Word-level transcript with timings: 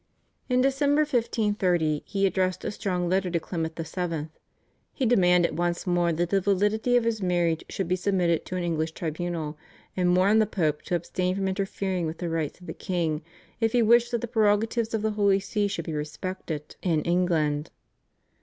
In 0.49 0.61
December 0.61 1.01
1530 1.01 2.01
he 2.07 2.25
addressed 2.25 2.65
a 2.65 2.71
strong 2.71 3.07
letter 3.07 3.29
to 3.29 3.39
Clement 3.39 3.75
VII. 3.77 4.29
He 4.93 5.05
demanded 5.05 5.55
once 5.59 5.85
more 5.85 6.11
that 6.11 6.31
the 6.31 6.41
validity 6.41 6.97
of 6.97 7.03
his 7.03 7.21
marriage 7.21 7.63
should 7.69 7.87
be 7.87 7.95
submitted 7.95 8.43
to 8.47 8.55
an 8.55 8.63
English 8.63 8.93
tribunal, 8.93 9.59
and 9.95 10.15
warned 10.17 10.41
the 10.41 10.47
Pope 10.47 10.81
to 10.85 10.95
abstain 10.95 11.35
from 11.35 11.47
interfering 11.47 12.07
with 12.07 12.17
the 12.17 12.29
rights 12.31 12.59
of 12.59 12.65
the 12.65 12.73
king, 12.73 13.21
if 13.59 13.73
he 13.73 13.83
wished 13.83 14.09
that 14.09 14.21
the 14.21 14.27
prerogatives 14.27 14.95
of 14.95 15.03
the 15.03 15.11
Holy 15.11 15.39
See 15.39 15.67
should 15.67 15.85
be 15.85 15.93
respected 15.93 16.77
in 16.81 17.03
England. 17.03 17.69